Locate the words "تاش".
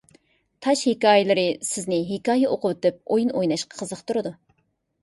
0.67-0.81